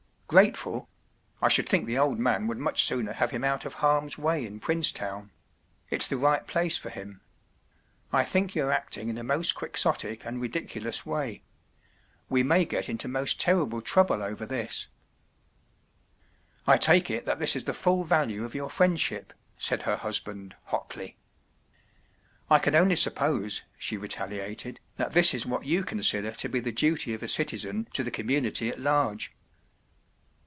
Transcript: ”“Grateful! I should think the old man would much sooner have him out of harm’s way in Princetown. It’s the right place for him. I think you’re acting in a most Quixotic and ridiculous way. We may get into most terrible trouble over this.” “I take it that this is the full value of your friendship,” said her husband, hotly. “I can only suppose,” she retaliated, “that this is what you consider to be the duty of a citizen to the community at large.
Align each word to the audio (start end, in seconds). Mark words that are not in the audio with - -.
”“Grateful! 0.41 0.87
I 1.41 1.49
should 1.49 1.67
think 1.67 1.85
the 1.85 1.97
old 1.97 2.17
man 2.17 2.47
would 2.47 2.57
much 2.57 2.85
sooner 2.85 3.11
have 3.11 3.31
him 3.31 3.43
out 3.43 3.65
of 3.65 3.73
harm’s 3.83 4.17
way 4.17 4.45
in 4.45 4.61
Princetown. 4.61 5.29
It’s 5.89 6.07
the 6.07 6.15
right 6.15 6.47
place 6.47 6.77
for 6.77 6.89
him. 6.89 7.19
I 8.13 8.23
think 8.23 8.55
you’re 8.55 8.71
acting 8.73 9.09
in 9.09 9.17
a 9.17 9.25
most 9.25 9.55
Quixotic 9.55 10.23
and 10.25 10.39
ridiculous 10.39 11.05
way. 11.05 11.43
We 12.29 12.43
may 12.43 12.63
get 12.63 12.87
into 12.87 13.09
most 13.09 13.41
terrible 13.43 13.81
trouble 13.81 14.23
over 14.23 14.45
this.” 14.45 14.87
“I 16.73 16.77
take 16.77 17.09
it 17.11 17.25
that 17.25 17.39
this 17.39 17.53
is 17.53 17.65
the 17.65 17.73
full 17.73 18.05
value 18.05 18.45
of 18.45 18.55
your 18.55 18.69
friendship,” 18.69 19.33
said 19.57 19.81
her 19.81 19.97
husband, 19.97 20.55
hotly. 20.67 21.17
“I 22.49 22.57
can 22.59 22.73
only 22.73 22.95
suppose,” 22.95 23.63
she 23.77 23.97
retaliated, 23.97 24.79
“that 24.95 25.11
this 25.11 25.33
is 25.33 25.45
what 25.45 25.65
you 25.65 25.83
consider 25.83 26.31
to 26.31 26.47
be 26.47 26.61
the 26.61 26.71
duty 26.71 27.13
of 27.13 27.21
a 27.21 27.27
citizen 27.27 27.89
to 27.91 28.01
the 28.01 28.11
community 28.11 28.69
at 28.69 28.79
large. 28.79 29.33